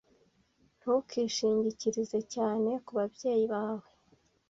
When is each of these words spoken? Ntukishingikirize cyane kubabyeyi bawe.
Ntukishingikirize 0.79 2.19
cyane 2.33 2.69
kubabyeyi 2.85 3.45
bawe. 3.53 3.87